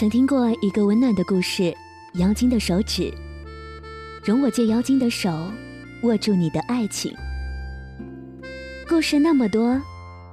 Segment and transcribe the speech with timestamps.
[0.00, 1.64] 曾听过一个温暖的故事，
[2.14, 3.02] 《妖精的手指》。
[4.24, 5.30] 容我借妖精的手，
[6.04, 7.14] 握住你的爱情。
[8.88, 9.78] 故事那么多，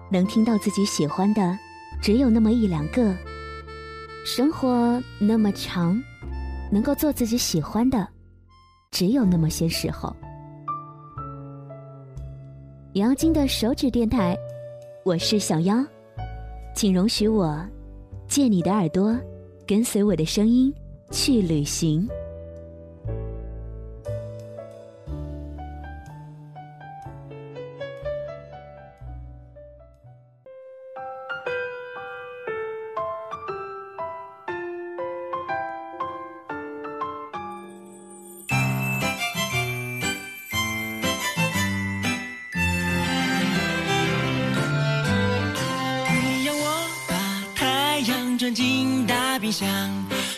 [0.10, 1.60] 能听到自己喜欢的，
[2.02, 3.14] 只有那么一两个。
[4.26, 6.02] 生活那么长，
[6.72, 8.08] 能够做自己喜欢的，
[8.90, 10.16] 只有那么些时候。
[12.94, 14.34] 妖精的手指电台，
[15.04, 15.84] 我是小妖，
[16.74, 17.60] 请容许我
[18.30, 19.14] 借你的耳朵。
[19.68, 20.74] 跟随我的声音
[21.12, 22.08] 去旅行。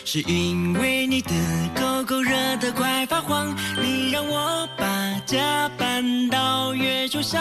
[0.04, 1.30] 是因为你的
[1.74, 4.86] 狗狗热得快发慌，你让我把
[5.26, 7.40] 家搬到月球上，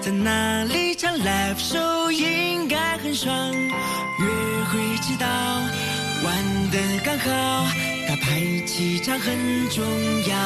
[0.00, 3.32] 在那里唱 live show 应该很爽。
[3.54, 4.26] 约
[4.70, 5.26] 会迟到，
[6.24, 7.66] 玩得刚好，
[8.06, 9.84] 打牌气场很重
[10.28, 10.36] 要。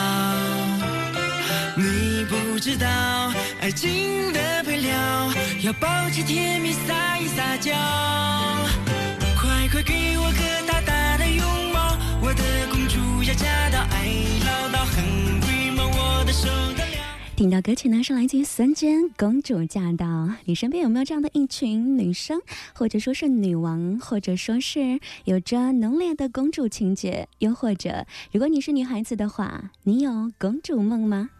[1.77, 2.87] 你不知道
[3.61, 4.95] 爱情的配料，
[5.63, 7.73] 要保持甜蜜撒一撒娇，
[12.34, 14.06] 的公主要嫁到，爱
[14.47, 15.22] 要到，很
[17.34, 20.06] 听到歌曲呢，是来自于孙坚《公主驾到》。
[20.44, 22.41] 你身边有没有这样的一群女生，
[22.72, 27.27] 或者说是女王，或者说是有着浓烈的公主情节？
[27.38, 31.30] 又或者，如果你是女孩子的话，你有公主梦吗？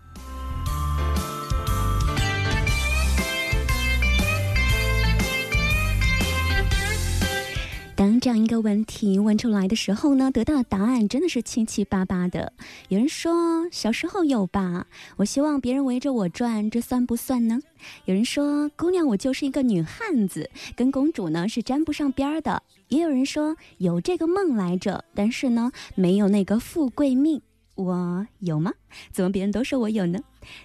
[8.02, 12.52] 当这样一个问题问出来的时候呢，得到的答案真的是七七八八的。
[12.88, 17.60] 有人说小时候有吧，我希望别人围着我转，这算不算呢？
[18.06, 22.64] 有人说姑娘，我就是一个女汉子，跟公主呢是沾不上边儿的。
[22.88, 27.40] 也有人说有这个梦来着，但是呢没有那个富贵命。
[27.76, 28.72] 我有吗？
[29.12, 30.19] 怎么别人都说我有呢？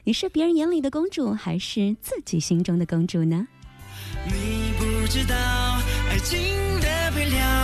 [0.05, 3.47] 你是别人眼里的公主，还是自己心中的公主呢？
[4.25, 5.35] 你不知道
[6.09, 6.56] 爱情。
[7.35, 7.56] 要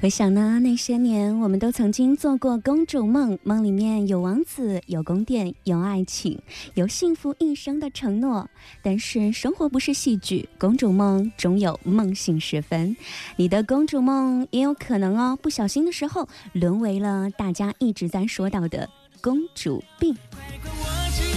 [0.00, 6.40] 回想呢，那些年我们都曾经做过公主梦，梦里面有王子，有宫殿，有爱情，
[6.72, 8.48] 有幸福一生的承诺。
[8.82, 12.96] 但是生活不是戏剧，公主梦总有梦醒时分。
[13.36, 18.88] 你的公主梦也有可能哦，不小心的时候沦为了大家一直在说到的
[19.20, 20.16] 公主病。
[20.32, 21.29] 我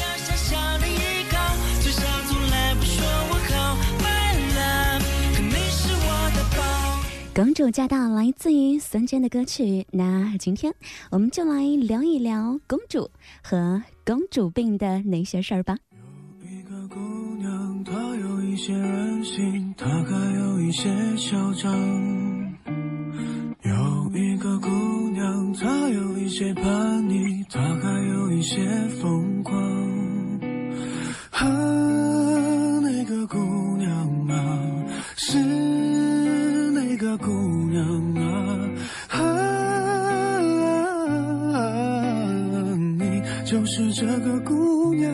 [7.35, 9.83] 公主驾到，来自于孙坚的歌曲。
[9.89, 10.71] 那今天
[11.09, 13.09] 我们就来聊一聊公主
[13.41, 15.75] 和公主病的那些事儿吧。
[16.43, 16.99] 有一个姑
[17.39, 21.73] 娘，她有一些任性，她还有一些嚣张。
[23.63, 24.69] 有一个姑
[25.09, 28.63] 娘，她有一些叛逆，她还有一些
[29.01, 29.59] 疯狂。
[31.31, 31.49] 啊，
[32.81, 33.39] 那个姑
[33.77, 34.62] 娘啊，
[44.05, 45.09] 这个姑娘。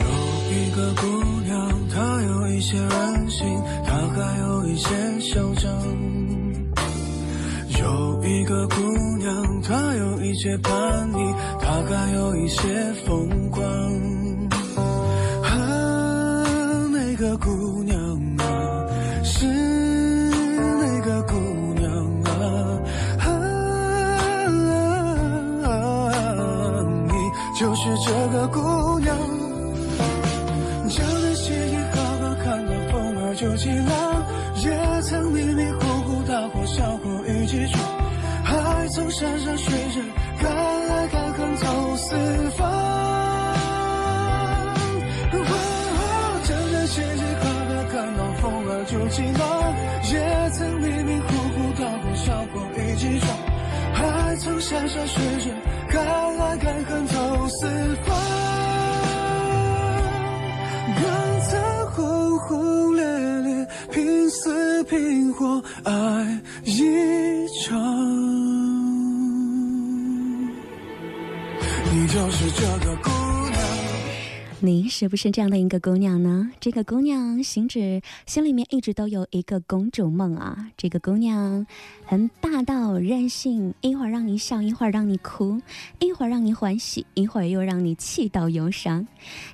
[0.00, 0.06] 有
[0.50, 1.06] 一个姑
[1.44, 3.46] 娘她有一些任性
[3.84, 6.15] 她还有一些嚣张。
[8.26, 8.76] 一个姑
[9.18, 13.64] 娘她有一些叛逆她还有一些风光
[15.42, 17.96] 啊那个姑娘
[18.38, 18.84] 啊
[19.22, 21.34] 是那个姑
[21.78, 22.32] 娘啊
[23.20, 23.28] 啊
[25.62, 27.12] 啊啊你
[27.58, 28.75] 就是这个姑
[39.18, 40.02] 山山水水，
[40.42, 42.14] 敢爱敢恨走四
[42.50, 42.70] 方。
[45.32, 45.40] 哦、
[46.44, 49.40] 真真切切，可可看到风儿就起浪，
[50.12, 50.12] 也
[50.50, 53.26] 曾迷迷糊糊到过笑过一起闯，
[53.94, 55.50] 还曾山山水水，
[55.88, 56.04] 敢
[56.38, 57.66] 爱敢恨走四
[58.04, 58.15] 方。
[74.88, 76.50] 是不是这样的一个姑娘呢？
[76.60, 80.70] 这个姑娘行止心里面一直都有一个公主梦啊。
[80.76, 81.66] 这个姑娘
[82.04, 85.60] 很霸道任性，一会儿让你笑，一会儿让你哭，
[85.98, 89.06] 一会儿让你欢喜，一会儿又让你气到忧伤。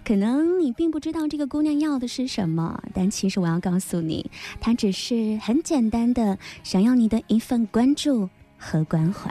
[0.05, 4.31] 可能你并不知道这个姑娘要的是什么，但其实我要告诉你，
[4.61, 8.29] 她只是很简单的想要你的一份关注
[8.59, 9.31] 和关怀。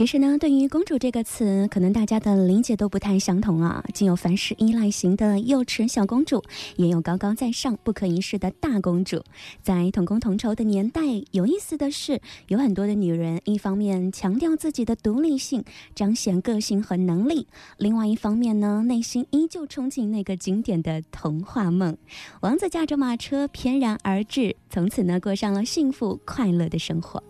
[0.00, 3.84] 其实呢，对于“公主”这个词，可能大家的理解都不太相同啊。
[3.92, 6.42] 既有凡事依赖型的幼齿小公主，
[6.76, 9.22] 也有高高在上、不可一世的大公主。
[9.60, 11.02] 在同工同酬的年代，
[11.32, 12.18] 有意思的是，
[12.48, 15.62] 有很多的女人，一方面强调自己的独立性，
[15.94, 17.44] 彰显个性和能力；
[17.76, 21.94] 另外一方面呢，内心依旧憧憬那个经典的童话梦：
[22.40, 27.22] 王子驾着马车翩然而至，从此呢，过上了幸福快乐的生活。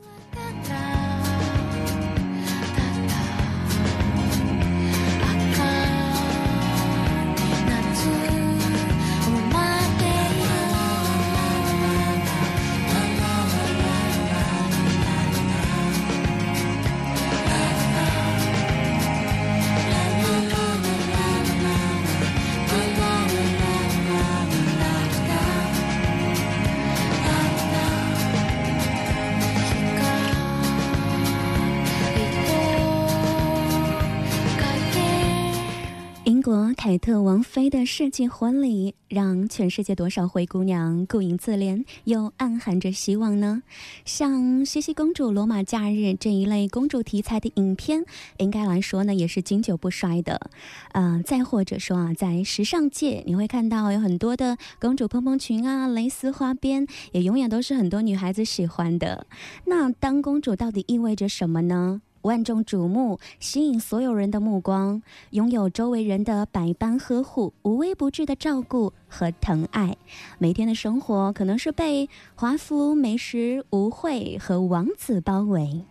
[36.90, 43.62] 凯特王妃的世纪婚礼，让全世界多少灰姑娘顾影自怜，又暗含着希望呢？
[44.04, 48.04] 像《茜茜公主罗马假日》这一类公主题材的影片，
[48.38, 50.50] 应该来说呢，也是经久不衰的。
[50.90, 59.28] 呃，再或者说啊，在时尚界，你会看到有很多的公主蓬蓬裙啊、蕾丝花边，也永远都是很多女孩子喜欢的。
[59.66, 62.02] 那当公主到底意味着什么呢？
[62.22, 69.96] 万众瞩目，吸引所有人的目光，拥有周围人的百般呵护、无微不至的照顾和疼爱。
[70.38, 75.82] 每天的生活可能是被华服、美食、舞会和王子包围。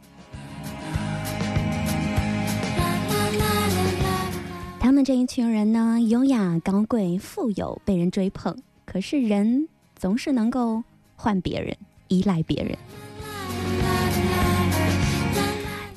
[4.80, 8.56] 他们这一群人呢，优雅、高贵、富有，被人追捧。
[8.86, 10.84] 可是人总是能够
[11.16, 11.76] 换别人，
[12.08, 12.76] 依赖别人。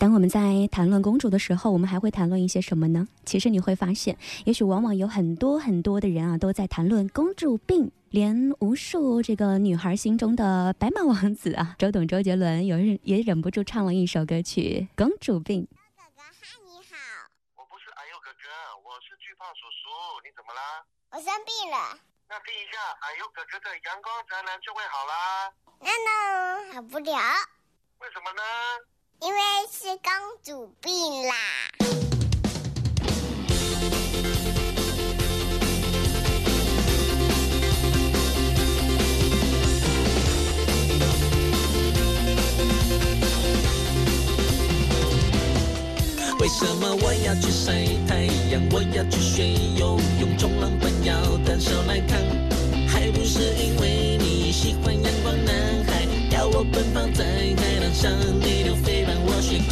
[0.02, 3.06] 当我们在谈论公主的时候，我们还会谈论一些什么呢？
[3.24, 15.62] 其实你会发现，也许往往有很多很多的人啊，都在谈论公主病，连无数这个女孩心中的白马王子啊， 周董、周杰伦，有人也忍不住唱了一首歌曲《公主病》。
[15.70, 16.98] 哥哥嗨，你好，
[17.54, 18.50] 我不是阿佑哥哥，
[18.82, 19.86] 我是巨胖叔叔，
[20.26, 20.82] 你怎么啦？
[21.14, 21.94] 我生病了。
[22.26, 25.14] 那听一下阿佑哥哥的阳光宅男就会好啦。
[25.78, 27.14] 那呢，好不了，
[28.02, 28.42] 为什么呢？
[29.24, 30.10] 因为是公
[30.42, 30.92] 主病
[31.28, 31.34] 啦。
[46.40, 48.60] 为什么我要去晒太阳？
[48.72, 51.14] 我要去学游泳，冲浪板要
[51.46, 52.18] 单手来扛，
[52.88, 54.92] 还不是因为你喜欢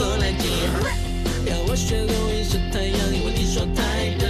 [0.01, 0.49] 我学过来接。
[1.51, 4.25] 要我学后羿射太阳，因为你说太热，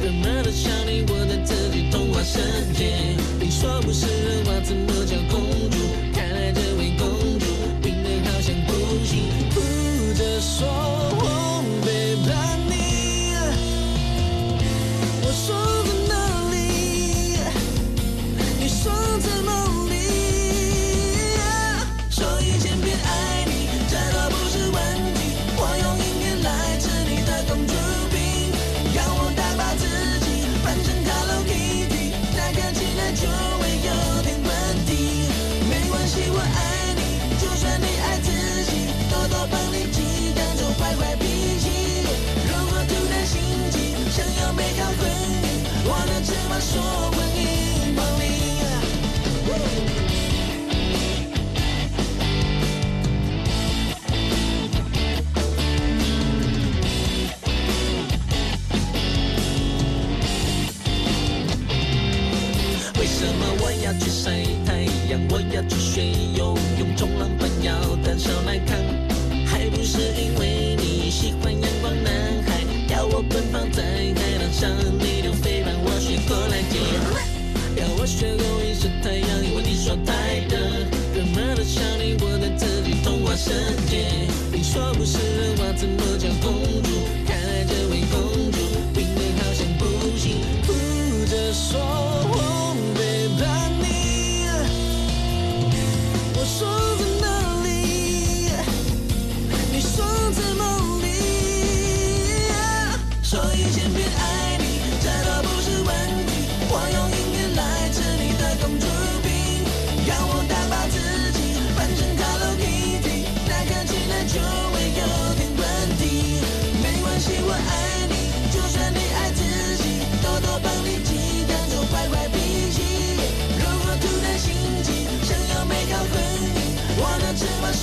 [0.00, 2.38] 热热的想你，我在自己童话世
[2.72, 2.94] 界。
[3.40, 5.76] 你说不是人话，怎么叫公主？
[6.14, 7.46] 看来这位公主
[7.82, 8.72] 病得好像不
[9.04, 9.60] 行，哭
[10.14, 10.68] 着说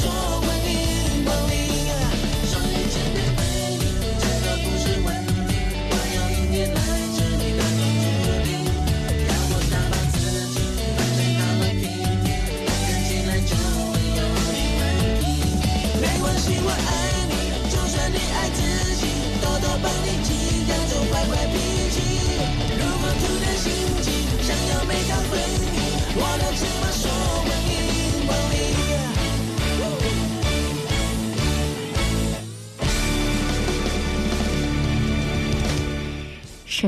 [0.05, 0.54] so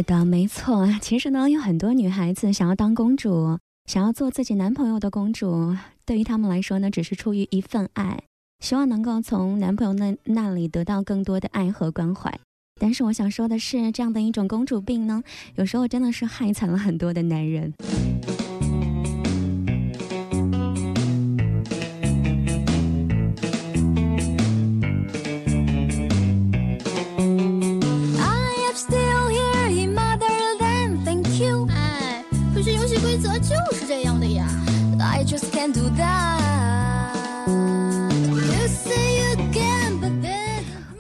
[0.08, 0.88] 的，没错。
[1.02, 8.24] 其实呢，有很多女孩子想要当公主，想要做自己男朋友的公主，对于他们来说呢，只是出于一份爱，
[8.62, 12.40] 希望能够从男朋友那那里得到更多的爱和关怀。
[12.80, 15.22] 但是我想说的是，这样的一种公主病呢，
[15.56, 17.74] 有时候真的是害惨了很多的男人。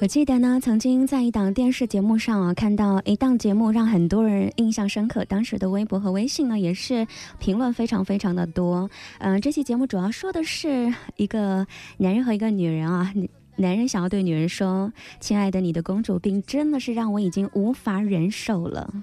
[0.07, 5.25] 记得呢，曾经在一档电视节目上啊，看到一档节目让很多人印象深刻。
[5.25, 7.05] 当时的微博和微信呢，也是
[7.39, 8.89] 评论非常非常的多。
[9.19, 13.13] 嗯、这期节目主要说的是一个男人和一个女人啊，
[13.57, 18.93] 男人想要对女人说：“亲爱的，你的公主病真的是让我已经无法忍受了。”。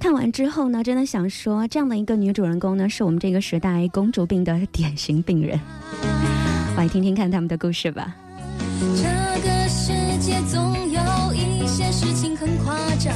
[0.00, 5.60] 看完之后呢，真的想说，这样的一个女主人公呢，是我们这个时代公主病的典型病人。
[6.78, 8.14] 来听听看他们的故事吧。
[8.96, 9.02] 这
[9.42, 13.12] 个世界总有一些事情很夸张。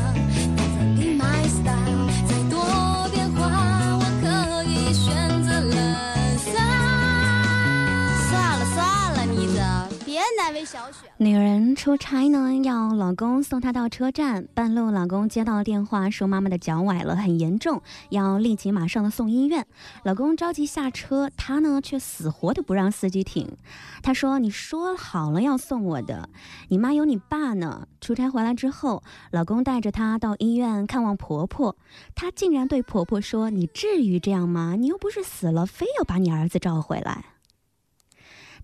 [11.19, 19.67] 女人出差呢，要老公送她到车站，半路老公接到电话说妈妈的脚崴了，很严重，要立即马上送医院。
[20.05, 23.57] 老公着急下车，她呢却死活的不让司机停。
[24.03, 26.29] 她说：“你说好了要送我的，
[26.69, 31.77] 你妈有你爸呢。”出差回来之后，老公带着她到医院看望婆婆，
[32.15, 34.75] 她竟然对婆婆说：“你至于这样吗？
[34.79, 37.25] 你又不是死了，非要把你儿子召回来。”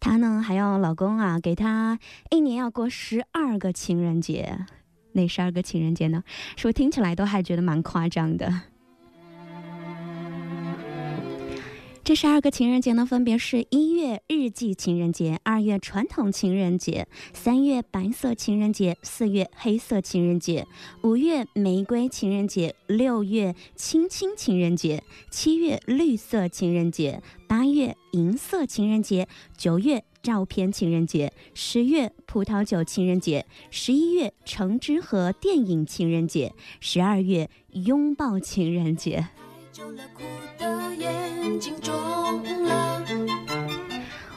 [0.01, 1.99] 她呢还要老公啊给她
[2.31, 4.67] 一年要过十二个情人节，
[5.13, 6.23] 那十二个情人节呢，
[6.57, 8.63] 是不是听起来都还觉得蛮夸张的？
[12.09, 20.67] 这十二个情人节呢，分别是一月日记情人节，二月传统情人节，三月白色情人节，四月黑色情人节，
[21.03, 39.29] 五月玫瑰情人节，六月亲亲情人节，七月绿色情人节，八月银色情人节，九月照片情人节，十月葡萄酒情人节，十一月橙汁和电影情人节，十二月拥抱情人节。
[39.79, 40.25] 久了，苦
[40.59, 41.95] 的眼睛肿
[42.65, 43.01] 了。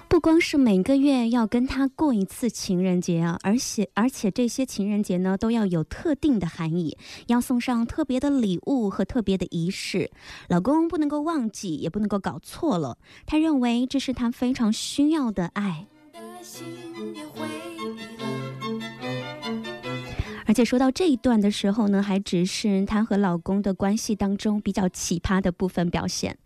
[0.07, 6.95] 不光是每个月要跟他过一次情人节啊，而且而且这些情人节呢都要有特定的含义，
[7.25, 10.11] 要送上特别的礼物和特别的仪式。
[10.47, 12.99] 老公不能够忘记，也不能够搞错了。
[13.25, 15.87] 他认为这是他非常需要的爱。
[20.51, 26.37] 而且说到这一段的时候呢，还只是她和老公的关系当中比较奇葩的部分表现。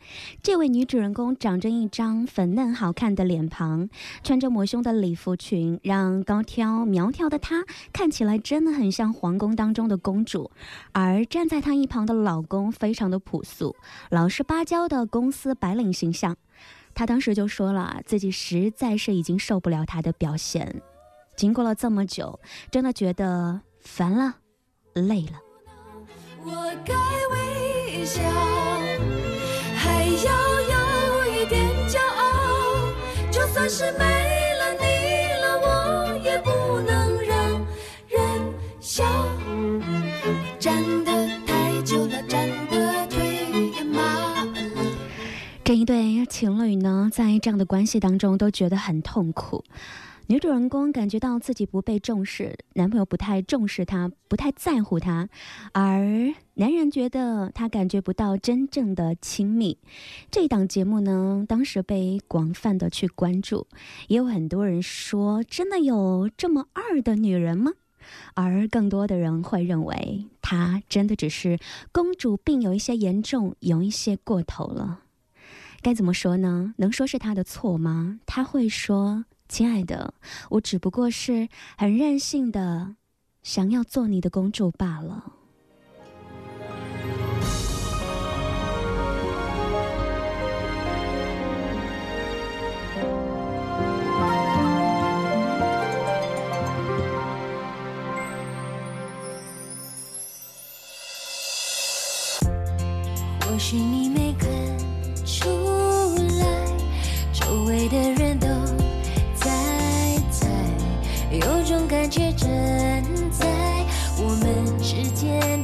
[0.43, 3.89] 这位女主人公长着一张粉嫩好看的脸庞，
[4.21, 10.51] 穿着抹胸的礼服裙，让高挑苗条的她看起来真的很像皇宫当中的公主。
[10.91, 13.75] 而站在她一旁的老公非常的朴素，
[14.11, 16.37] 老实巴交的公司白领形象。
[16.93, 20.83] 她当时就说了，自己实在是已经受不了他的表现。
[21.35, 24.35] 经过了这么久，真的觉得烦了，
[24.93, 25.39] 累了。
[26.43, 26.51] 我
[26.83, 26.93] 该
[27.31, 28.21] 微笑，
[29.75, 32.23] 还要有一点骄傲。
[33.31, 34.85] 就算是没了你
[35.41, 37.65] 了，我也不能让
[38.09, 39.05] 人笑。
[40.59, 42.21] 站得太久了，
[43.07, 44.47] 腿麻了。
[45.63, 49.63] 这一对情侣呢，在这样的关系当中都觉得很痛苦。
[50.27, 55.29] 女主人公感觉到自己不被重视，男朋友不太重视她，不太在乎她，
[55.71, 59.77] 而男人觉得她感觉不到真正的亲密。
[60.31, 63.67] 这档节目呢，当时被广泛的去关注，
[64.07, 67.73] 也有很多人说，真的有这么二的女人吗？
[68.33, 71.59] 而更多的人会认为，她真的只是
[71.91, 75.01] 公主病有一些严重，有一些过头了。
[75.83, 76.73] 该怎么说呢？
[76.77, 78.19] 能说是她的错吗？
[78.25, 79.25] 她会说。
[79.47, 80.13] 亲爱的，
[80.49, 81.47] 我只不过是
[81.77, 82.95] 很任性的，
[83.43, 85.31] 想要做你的公主罢了。
[103.41, 104.49] 或许你没看
[105.25, 105.64] 出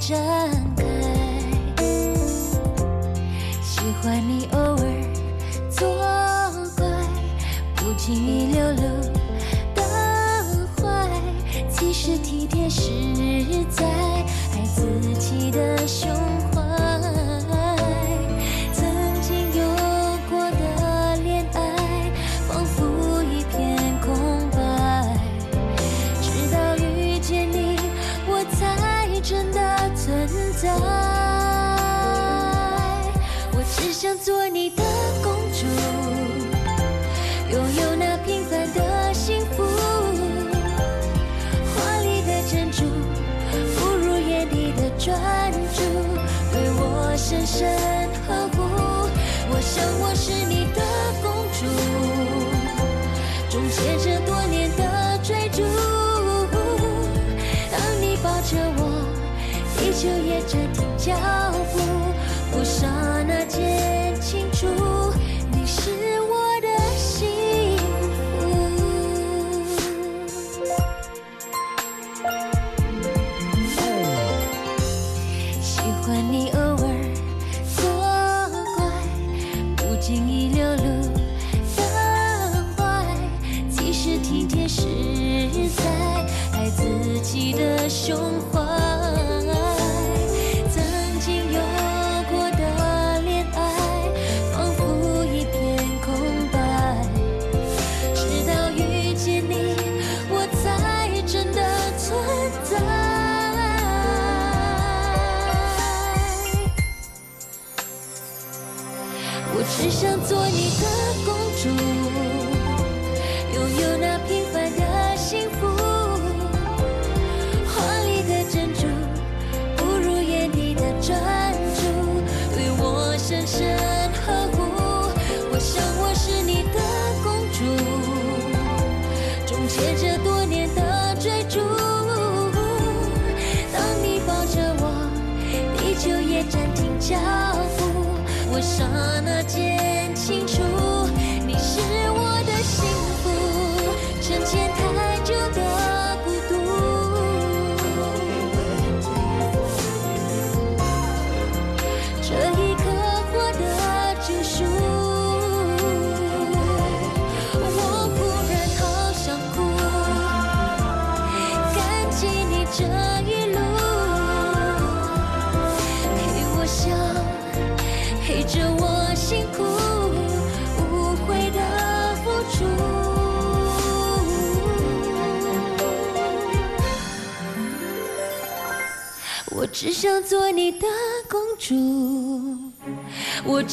[0.02, 0.18] 展
[0.76, 0.84] 开。
[3.62, 4.84] 喜欢你偶尔
[5.70, 5.88] 作
[6.76, 6.88] 怪，
[7.76, 8.82] 不经意流露
[9.76, 9.84] 的
[10.76, 11.08] 坏，
[11.70, 12.90] 其实体贴实
[13.70, 16.10] 在，爱自己的胸
[47.52, 47.68] 身
[48.26, 48.58] 呵护。
[49.50, 50.80] 我想我是你的
[51.22, 51.60] 公主，
[53.50, 54.82] 终结这多年的
[55.22, 55.62] 追逐。
[57.70, 58.82] 当你抱着我，
[59.78, 61.12] 地球也暂停脚
[61.74, 61.76] 步。
[62.52, 62.88] 不刹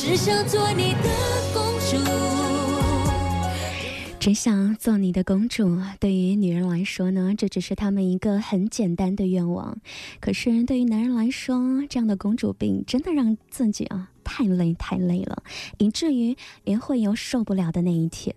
[0.00, 1.10] 只想做你的
[1.52, 1.96] 公主。
[4.20, 9.76] 只想做你的公主，对于女人来说呢，这只是她们一个很简单的愿望。
[10.20, 15.42] 可是对于男人来说，这样的公主病真的让自己啊太累太累了，
[15.78, 18.36] 以至于也会有受不了的那一天。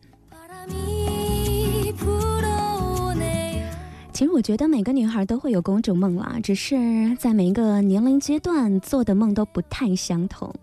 [4.22, 6.78] 其实我觉得每个女孩都会有公主梦啦，只是
[7.18, 10.54] 在每一个年龄阶段做的梦都不太相同。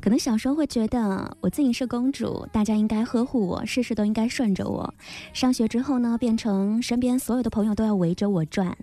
[0.00, 4.94] 可能小时候会觉得我自己是公主，大家应该呵护我，事事都应该顺着我。
[5.34, 8.74] 上学之后呢，变成身边所有的朋友都要围着我转，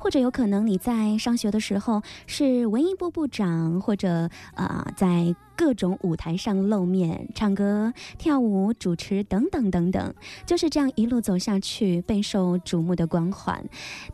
[0.00, 5.32] 或者有可能你在上学的时候是文艺部部长，或者啊在。
[5.56, 10.14] 各种舞台上露面，唱歌、跳舞、主持等等等等，
[10.44, 13.64] 就是这样一路走下去，备受瞩目的光环。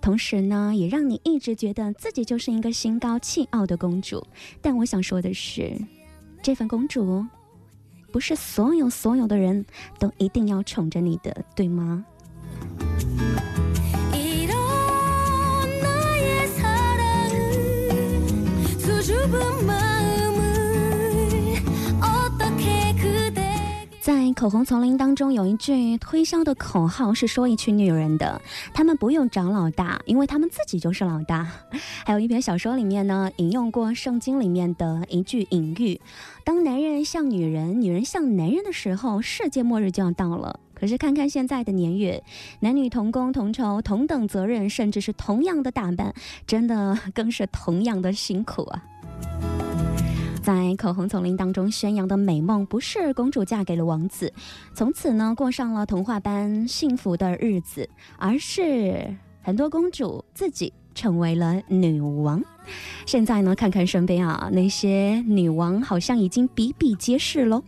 [0.01, 4.25] 同时呢，也让你一直觉得自己就是一个心高气傲的公主。
[4.61, 5.77] 但我想说的是，
[6.43, 7.27] 这份公主，
[8.13, 9.67] 不是所有所有的人
[9.99, 12.07] 都一定要宠着你的，对吗？
[24.03, 28.43] 在口红丛林当中，有一句推销的口号是说一群女人的，
[28.75, 31.47] 她们不用找老大，因为她们自己就是老大。
[32.05, 36.01] 还有一篇小说里面呢，引用过圣经里面的一句隐喻：
[36.43, 40.59] 当男人像女人，女人像男人的时候，世界末日就要到了。
[40.75, 42.21] 可是看看现在的年月，
[42.59, 46.13] 男女同工同酬、同等责任，甚至是同样的打扮，
[46.45, 48.83] 真的更是同样的辛苦啊。
[50.43, 54.33] 在口红丛林当中宣扬的美梦，不是公主嫁给了王子，
[54.75, 62.43] 从此呢过上了童话般幸福的日子，而是很多公主自己成为了女王。
[63.07, 67.63] 现在呢，看看身边啊，那些女王好像已经比比皆是喽。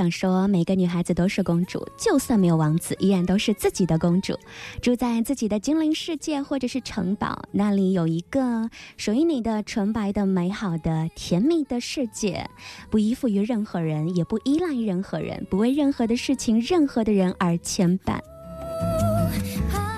[0.00, 4.34] 想说，每个女孩子都是公主，就算没有王子，依然都是自己的公主，
[4.80, 12.48] 住在自己的精灵世界或者是城堡，那里有一个属于你的纯白的、美好的、甜蜜的世界，
[12.88, 18.18] 不依附于任何人，也不依赖任何人，不为任何的事情、任何的人而牵绊。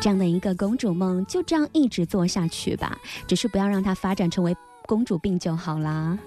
[0.00, 4.52] 这样的一个公主梦，就这样一直做下去吧，只是不要让它发展成为
[4.86, 6.18] 公主病就好啦。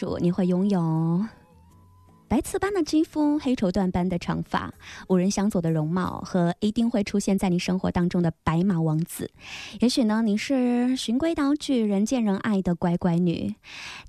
[0.00, 1.22] 主，你会拥有
[2.26, 4.72] 白瓷般的肌肤、黑绸缎般的长发、
[5.10, 9.30] 无人相左的容貌和一定会出现在你生活当中的白马王子。
[9.80, 13.54] 也许呢，你是循规蹈矩、人见人爱的乖乖女，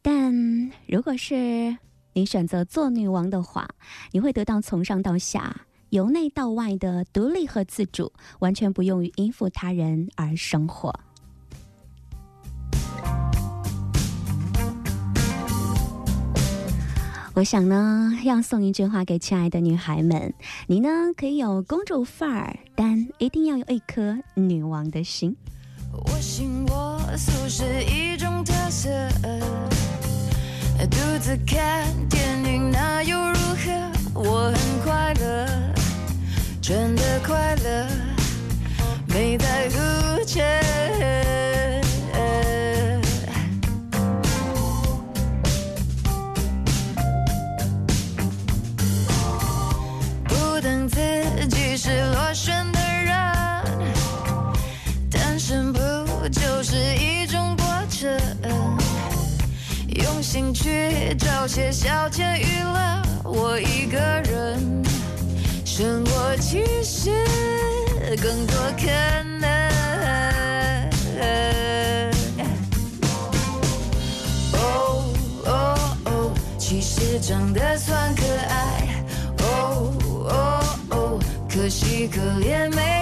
[0.01, 1.75] 但如果是
[2.13, 3.67] 你选择做女王的话，
[4.13, 10.97] 你会得到从上到下、由内到外的独立和自主，完全不用于依附他人而生活。
[17.33, 20.33] 我想呢，要送一句话给亲爱的女孩们：
[20.67, 25.35] 你呢可以有公主范儿，但一定要有一颗女王的心。
[25.93, 28.89] 我行我素是一种特色，
[30.89, 33.91] 独自看电影那又如何？
[34.13, 35.73] 我很快乐，
[36.61, 37.87] 真的快乐，
[39.07, 39.77] 没在乎
[56.63, 58.09] 是一种过程。
[59.89, 64.83] 用心去找些消遣娱乐，我一个人，
[65.65, 67.11] 生活其实
[68.21, 68.85] 更多可
[69.39, 69.49] 能。
[74.53, 75.13] 哦
[75.45, 79.03] 哦哦，其实长得算可爱。
[79.39, 79.93] 哦
[80.29, 81.19] 哦哦，
[81.49, 83.00] 可惜可怜没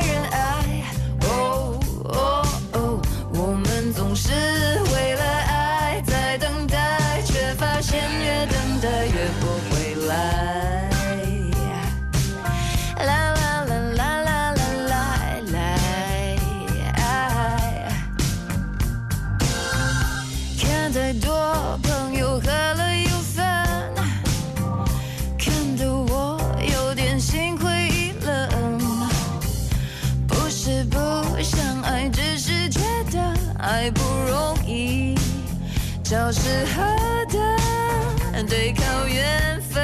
[36.32, 36.82] 适合
[37.30, 37.40] 的
[38.48, 39.84] 对靠缘分。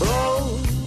[0.00, 0.04] 哦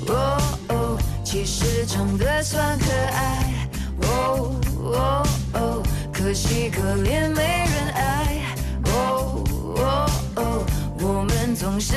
[0.07, 3.67] 哦哦，其实长得算可爱。
[4.03, 8.41] 哦哦哦，可惜可怜没人爱。
[8.85, 9.43] 哦
[9.75, 10.65] 哦哦，
[10.99, 11.95] 我们总是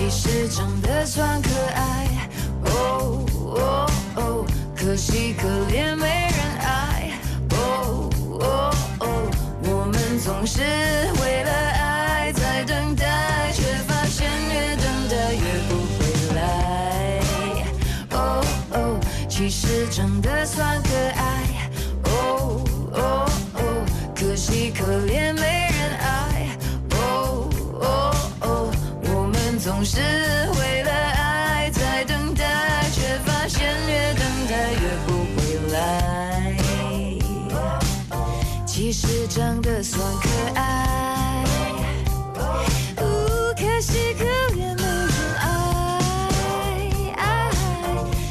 [0.00, 2.28] 其实长得算可爱。
[2.64, 7.10] 哦哦哦，可惜可怜没人爱。
[7.50, 8.08] 哦
[8.40, 9.30] 哦哦，
[9.62, 16.00] 我们总是为了爱在等待，却发现越等待越不回
[16.34, 17.20] 来。
[18.12, 21.19] 哦哦，其实长得算可爱。
[39.82, 41.42] 算可爱，
[42.98, 45.08] 哦，可惜可怜没人
[47.16, 47.18] 爱。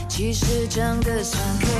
[0.07, 1.78] 其实长得算可爱。